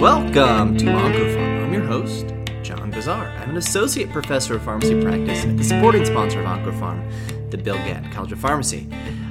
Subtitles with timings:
[0.00, 1.64] Welcome to OncoPharm.
[1.64, 2.28] I'm your host,
[2.62, 3.28] John Bossaer.
[3.38, 7.74] I'm an associate professor of pharmacy practice at the supporting sponsor of OncoPharm, the Bill
[7.74, 8.88] Gatton College of Pharmacy.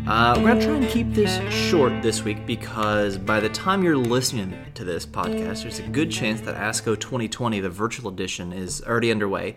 [0.08, 3.82] Uh, we're going to try and keep this short this week because by the time
[3.82, 8.54] you're listening to this podcast, there's a good chance that ASCO 2020, the virtual edition,
[8.54, 9.56] is already underway.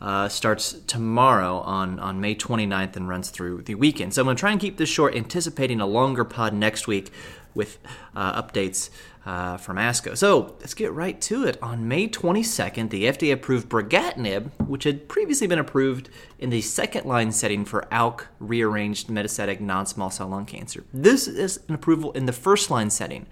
[0.00, 4.14] Uh, starts tomorrow on, on May 29th and runs through the weekend.
[4.14, 7.12] So I'm going to try and keep this short, anticipating a longer pod next week
[7.54, 7.78] with
[8.14, 8.90] uh, updates
[9.26, 10.16] uh, from ASCO.
[10.16, 11.62] So let's get right to it.
[11.62, 16.08] On May 22nd, the FDA approved brigatinib, which had previously been approved
[16.38, 20.84] in the second line setting for ALK rearranged metastatic non small cell lung cancer.
[20.92, 23.26] This is an approval in the first line setting.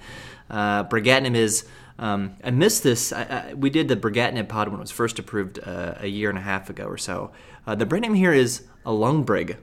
[0.51, 1.65] Uh, brigatinib is
[1.98, 3.12] um, I missed this.
[3.12, 6.29] I, I, we did the brigatinib pod when it was first approved uh, a year
[6.29, 7.33] and a half ago or so.
[7.66, 9.57] Uh, the brand name here is Alunbrig.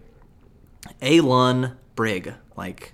[1.02, 2.94] A-Lun Brig, like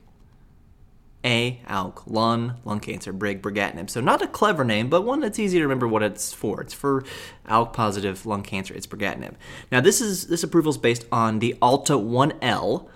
[1.26, 3.90] A, ALK, lung, lung cancer, Brig, brigatinib.
[3.90, 6.62] So not a clever name, but one that's easy to remember what it's for.
[6.62, 7.04] It's for
[7.48, 8.74] ALK positive lung cancer.
[8.74, 9.34] It's brigatinib.
[9.72, 12.88] Now this is this approval is based on the Alta 1L,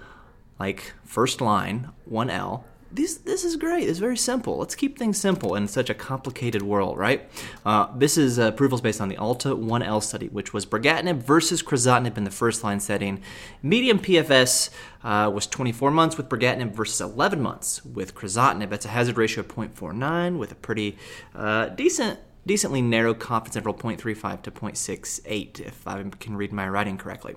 [0.60, 2.64] like first line 1L
[2.94, 3.90] this this is great.
[3.90, 4.58] It's very simple.
[4.58, 7.28] Let's keep things simple in such a complicated world, right?
[7.66, 11.64] Uh, this is uh, approvals based on the Alta 1L study, which was brigatinib versus
[11.64, 13.22] crizotinib in the first line setting.
[13.64, 14.70] Median PFS
[15.04, 18.70] uh, was 24 months with brigatinib versus 11 months with crizotinib.
[18.70, 20.98] That's a hazard ratio of 0.49 with a pretty
[21.34, 26.98] uh, decent decently narrow confidence interval 0.35 to 0.68 if I can read my writing
[26.98, 27.36] correctly.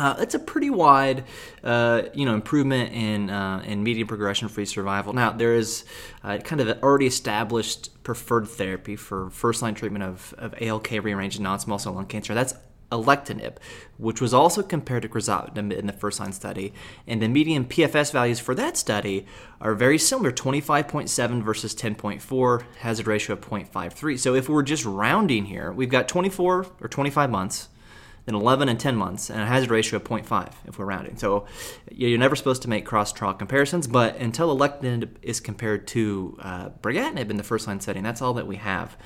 [0.00, 1.24] Uh, it's a pretty wide,
[1.62, 5.12] uh, you know, improvement in uh, in median progression-free survival.
[5.12, 5.84] Now there is
[6.24, 11.38] uh, kind of an already established preferred therapy for first-line treatment of, of ALK rearranged
[11.38, 12.32] non-small cell lung cancer.
[12.32, 12.54] That's
[12.90, 13.56] alectinib,
[13.98, 16.72] which was also compared to crizotinib in the first-line study,
[17.06, 19.26] and the median PFS values for that study
[19.60, 24.18] are very similar: 25.7 versus 10.4, hazard ratio of 0.53.
[24.18, 27.68] So if we're just rounding here, we've got 24 or 25 months
[28.26, 31.16] then 11 and 10 months, and a hazard ratio of 0.5 if we're rounding.
[31.16, 31.46] So
[31.90, 36.68] you're never supposed to make cross trial comparisons, but until alectinib is compared to uh,
[36.82, 38.96] brigatinib in the first line setting, that's all that we have.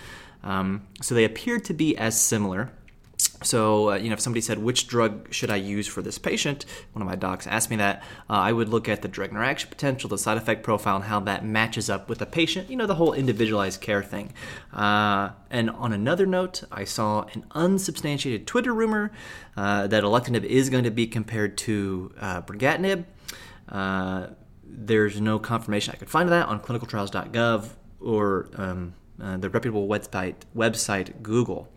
[0.43, 2.73] Um, so they appear to be as similar
[3.45, 6.65] so, uh, you know, if somebody said, which drug should I use for this patient?
[6.93, 8.03] One of my docs asked me that.
[8.29, 11.21] Uh, I would look at the drug interaction potential, the side effect profile, and how
[11.21, 14.33] that matches up with the patient, you know, the whole individualized care thing.
[14.73, 19.13] Uh, and on another note, I saw an unsubstantiated Twitter rumor
[19.57, 23.05] uh, that alectinib is going to be compared to uh, brigatinib.
[23.69, 24.29] Uh,
[24.65, 27.69] there's no confirmation I could find of that on clinicaltrials.gov
[28.01, 31.69] or um, the reputable website, website Google.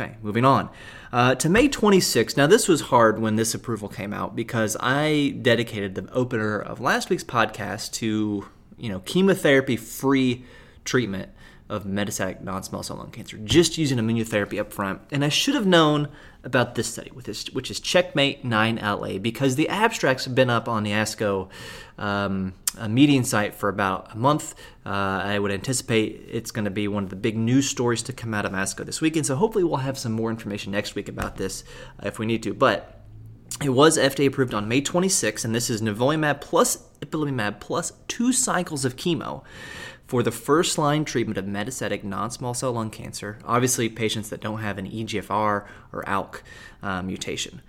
[0.00, 0.70] Okay, moving on.
[1.12, 2.36] Uh, to May 26th.
[2.36, 6.80] Now, this was hard when this approval came out because I dedicated the opener of
[6.80, 10.44] last week's podcast to, you know, chemotherapy free
[10.84, 11.30] treatment
[11.68, 15.00] of metastatic non-small cell lung cancer, just using immunotherapy up front.
[15.10, 16.08] And I should have known
[16.42, 20.92] about this study, which is Checkmate 9LA, because the abstracts have been up on the
[20.92, 21.48] ASCO
[21.98, 22.54] um,
[22.88, 24.54] meeting site for about a month.
[24.86, 28.12] Uh, I would anticipate it's going to be one of the big news stories to
[28.12, 29.26] come out of ASCO this weekend.
[29.26, 31.64] So hopefully we'll have some more information next week about this
[32.02, 32.54] uh, if we need to.
[32.54, 32.94] But
[33.62, 38.32] it was FDA approved on May 26, and this is nivolumab plus ipilimumab plus two
[38.32, 39.42] cycles of chemo
[40.08, 44.40] for the first line treatment of metastatic non small cell lung cancer, obviously, patients that
[44.40, 46.42] don't have an EGFR or ALK
[46.82, 47.60] uh, mutation.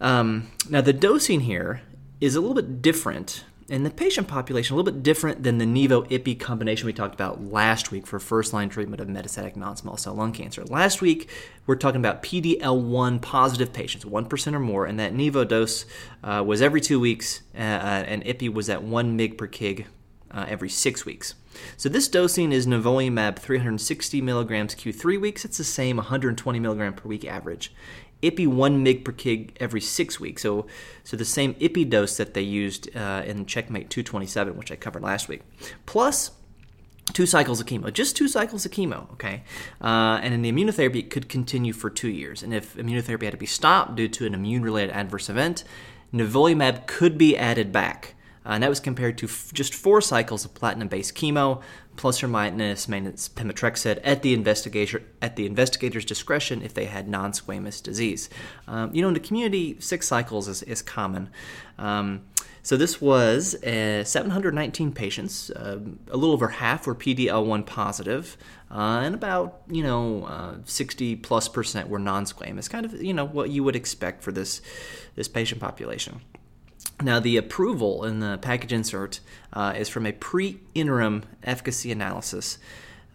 [0.00, 1.82] Um, now, the dosing here
[2.20, 5.64] is a little bit different in the patient population, a little bit different than the
[5.66, 9.76] Nivo IPI combination we talked about last week for first line treatment of metastatic non
[9.76, 10.64] small cell lung cancer.
[10.64, 11.28] Last week,
[11.66, 15.86] we're talking about PDL1 positive patients, 1% or more, and that Nivo dose
[16.22, 19.86] uh, was every two weeks, uh, uh and IPI was at 1 mg per kg
[20.30, 21.34] uh, every six weeks.
[21.76, 25.44] So this dosing is nivolumab 360 milligrams Q3 weeks.
[25.44, 27.72] It's the same 120 milligram per week average.
[28.22, 30.42] IPI 1 mg per kg every six weeks.
[30.42, 30.66] So,
[31.04, 35.02] so the same IPI dose that they used uh, in Checkmate 227, which I covered
[35.02, 35.42] last week,
[35.86, 36.32] plus
[37.12, 39.42] two cycles of chemo, just two cycles of chemo, okay?
[39.80, 42.42] Uh, and then the immunotherapy could continue for two years.
[42.42, 45.64] And if immunotherapy had to be stopped due to an immune related adverse event,
[46.12, 48.14] nivolumab could be added back.
[48.48, 51.60] Uh, and that was compared to f- just four cycles of platinum-based chemo,
[51.96, 57.08] plus or minus maintenance pemetrexed at the investigator at the investigator's discretion if they had
[57.08, 58.30] non-squamous disease.
[58.66, 61.28] Um, you know, in the community, six cycles is, is common.
[61.76, 62.22] Um,
[62.62, 65.50] so this was uh, 719 patients.
[65.50, 65.80] Uh,
[66.10, 68.36] a little over half were PDL1 positive,
[68.70, 72.70] uh, and about you know uh, 60 plus percent were non-squamous.
[72.70, 74.62] Kind of you know what you would expect for this
[75.16, 76.20] this patient population.
[77.00, 79.20] Now, the approval in the package insert
[79.52, 82.58] uh, is from a pre interim efficacy analysis.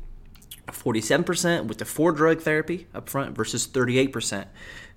[0.68, 4.46] 47% with the four drug therapy up front versus 38%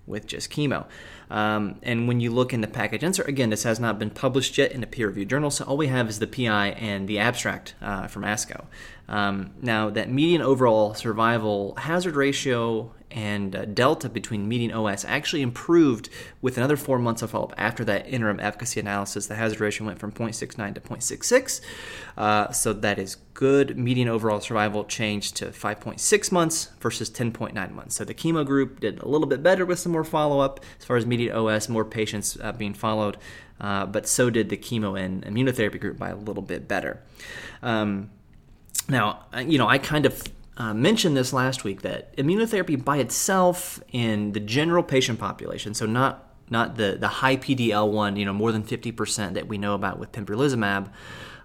[0.09, 0.85] with just chemo.
[1.29, 4.57] Um, and when you look in the package insert, again, this has not been published
[4.57, 7.19] yet in a peer reviewed journal, so all we have is the PI and the
[7.19, 8.65] abstract uh, from ASCO.
[9.07, 15.41] Um, now, that median overall survival hazard ratio and uh, delta between median OS actually
[15.41, 16.09] improved
[16.41, 19.27] with another four months of follow up after that interim efficacy analysis.
[19.27, 21.61] The hazard ratio went from 0.69 to 0.66,
[22.17, 23.77] uh, so that is good.
[23.77, 27.95] Median overall survival changed to 5.6 months versus 10.9 months.
[27.95, 30.85] So the chemo group did a little bit better with some more follow up as
[30.85, 33.17] far as median OS, more patients uh, being followed.
[33.59, 37.01] Uh, but so did the chemo and immunotherapy group by a little bit better.
[37.61, 38.09] Um,
[38.87, 40.23] now, you know, I kind of
[40.59, 45.85] uh, mentioned this last week that immunotherapy by itself in the general patient population, so
[45.85, 49.99] not not the, the high PDL1, you know, more than 50% that we know about
[49.99, 50.89] with pembrolizumab,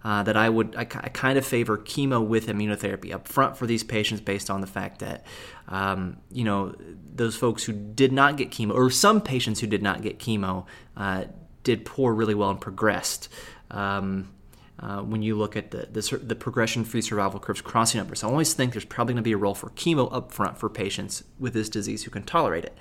[0.02, 3.66] uh, that I would, I, I, kind of favor chemo with immunotherapy up front for
[3.66, 5.24] these patients based on the fact that,
[5.68, 6.74] um, you know,
[7.14, 10.66] those folks who did not get chemo, or some patients who did not get chemo,
[10.96, 11.24] uh,
[11.62, 13.28] did poor really well and progressed.
[13.70, 14.30] Um,
[14.80, 18.14] uh, when you look at the, the, the progression-free survival curves crossing over.
[18.14, 20.58] So I always think there's probably going to be a role for chemo up front
[20.58, 22.76] for patients with this disease who can tolerate it.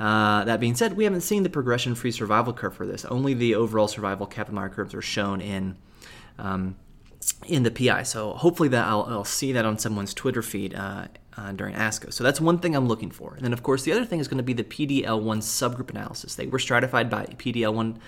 [0.00, 3.04] Uh, that being said, we haven't seen the progression-free survival curve for this.
[3.04, 5.76] Only the overall survival Kaplan-Meier curves are shown in
[6.38, 6.76] um,
[7.46, 8.04] in the PI.
[8.04, 12.12] So hopefully that I'll, I'll, see that on someone's Twitter feed uh, uh, during ASCO.
[12.12, 13.34] So that's one thing I'm looking for.
[13.34, 15.04] And then of course the other thing is going to be the PDL1
[15.38, 16.34] subgroup analysis.
[16.34, 17.98] They were stratified by PDL1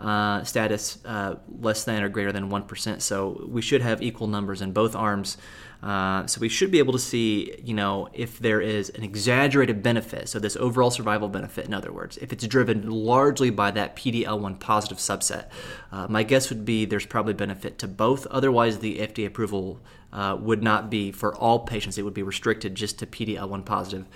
[0.00, 3.02] uh, status uh, less than or greater than 1%.
[3.02, 5.36] So we should have equal numbers in both arms.
[5.82, 9.82] Uh, so we should be able to see, you know, if there is an exaggerated
[9.82, 10.28] benefit.
[10.28, 14.58] So this overall survival benefit, in other words, if it's driven largely by that PDL1
[14.58, 15.48] positive subset.
[15.92, 18.26] Uh, my guess would be there's probably benefit to both.
[18.26, 19.80] Otherwise, the FDA approval
[20.12, 21.98] uh, would not be for all patients.
[21.98, 24.06] It would be restricted just to PDL1 positive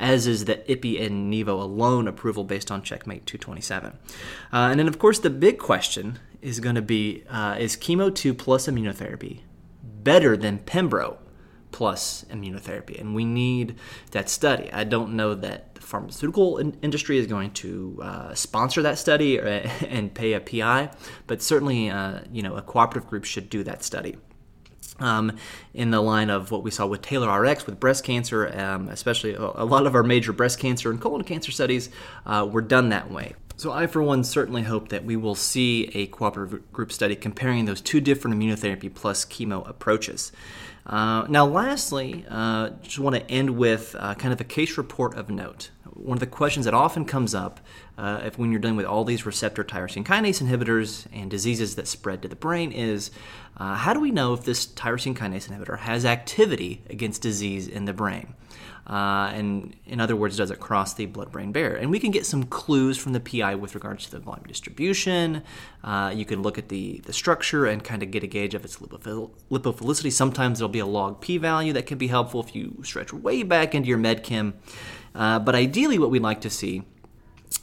[0.00, 3.92] as is the IPI and NIVO alone approval based on Checkmate 227.
[3.92, 3.96] Uh,
[4.52, 8.34] and then, of course, the big question is going to be uh, is chemo 2
[8.34, 9.40] plus immunotherapy
[9.82, 11.18] better than Pembro
[11.70, 12.98] plus immunotherapy?
[12.98, 13.76] And we need
[14.12, 14.72] that study.
[14.72, 19.38] I don't know that the pharmaceutical in- industry is going to uh, sponsor that study
[19.38, 19.46] or,
[19.86, 20.90] and pay a PI,
[21.26, 24.16] but certainly, uh, you know, a cooperative group should do that study
[24.98, 25.36] um,
[25.74, 29.64] in the line of what we saw with TAILORx with breast cancer, um, especially a,
[29.64, 31.90] lot of our major breast cancer and colon cancer studies
[32.26, 33.34] uh, were done that way.
[33.56, 37.66] So, I, for one, certainly hope that we will see a cooperative group study comparing
[37.66, 40.32] those two different immunotherapy plus chemo approaches.
[40.86, 45.14] Uh, now, lastly, uh, just want to end with uh, kind of a case report
[45.14, 45.70] of note.
[46.00, 47.60] One of the questions that often comes up
[47.98, 51.86] uh, if when you're dealing with all these receptor tyrosine kinase inhibitors and diseases that
[51.86, 53.10] spread to the brain is
[53.58, 57.84] uh, how do we know if this tyrosine kinase inhibitor has activity against disease in
[57.84, 58.34] the brain?
[58.86, 61.76] Uh, and in other words, does it cross the blood-brain barrier?
[61.76, 65.44] And we can get some clues from the PI with regards to the volume distribution.
[65.84, 68.64] Uh, you can look at the, the structure and kind of get a gauge of
[68.64, 70.10] its lipophil- lipophilicity.
[70.10, 73.76] Sometimes there'll be a log p-value that can be helpful if you stretch way back
[73.76, 74.54] into your medchem.
[75.14, 76.84] Uh, but ideally, what we'd like to see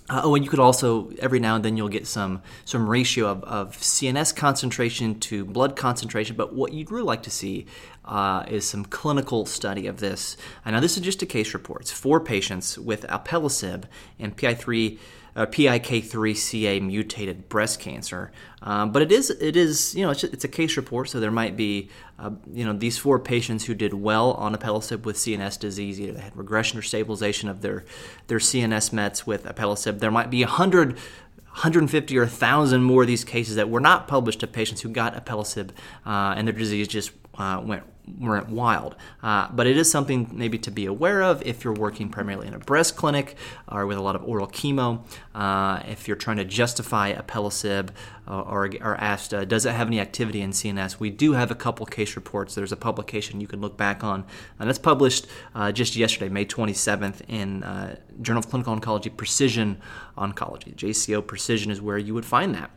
[0.10, 3.28] uh, oh, and you could also every now and then you'll get some some ratio
[3.28, 6.36] of, of CNS concentration to blood concentration.
[6.36, 7.66] But what you'd really like to see
[8.06, 10.38] uh, is some clinical study of this.
[10.66, 11.82] I know this is just a case report.
[11.82, 13.84] It's four patients with alpelisib
[14.20, 14.98] and PI3
[15.38, 18.32] uh, PIK3CA mutated breast cancer.
[18.64, 21.32] Um, but it is it is you know it's, it's, a case report, so there
[21.32, 25.60] might be uh, you know these four patients who did well on alpelisib with CNS
[25.60, 27.86] disease, either they had regression or stabilization of their
[28.26, 30.00] their CNS mets with alpelisib.
[30.00, 30.98] There might be a hundred
[31.58, 35.16] 150 or 1,000 more of these cases that were not published of patients who got
[35.16, 35.72] alpelisib
[36.06, 37.82] uh, and their disease just uh, went
[38.20, 38.96] went wild.
[39.22, 42.54] Uh, but it is something maybe to be aware of if you're working primarily in
[42.54, 43.36] a breast clinic
[43.68, 45.02] or with a lot of oral chemo.
[45.36, 47.24] Uh, if you're trying to justify a
[48.28, 51.00] uh, or, or asked, uh, does it have any activity in CNS?
[51.00, 52.56] We do have a couple case reports.
[52.56, 54.26] There's a publication you can look back on,
[54.60, 59.80] and that's published uh, just yesterday, May 27th, in uh, Journal of Clinical Oncology Precision
[60.18, 60.76] Oncology.
[60.76, 62.72] JCO Precision is where you would find that.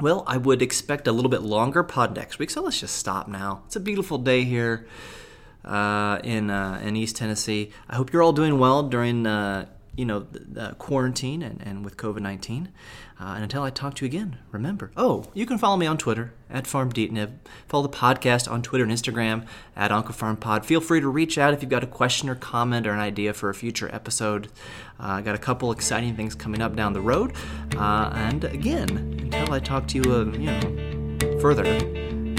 [0.00, 3.28] Well, I would expect a little bit longer pod next week, so let's just stop
[3.28, 3.62] now.
[3.66, 4.86] It's a beautiful day here
[5.64, 7.70] uh, in uh, in East Tennessee.
[7.88, 10.26] I hope you're all doing well during uh, you know
[10.78, 12.70] quarantine and, and with COVID nineteen.
[13.20, 15.96] Uh, and until I talk to you again, remember, oh, you can follow me on
[15.96, 17.34] Twitter at FarmDeetnib.
[17.68, 19.46] Follow the podcast on Twitter and Instagram
[19.76, 20.64] at OncoPharmPod.
[20.64, 23.32] Feel free to reach out if you've got a question or comment or an idea
[23.32, 24.48] for a future episode.
[24.98, 27.34] Uh, I got a couple exciting things coming up down the road.
[27.76, 31.62] Uh, and again, until I talk to you, uh, you know, further,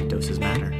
[0.07, 0.71] doses matter.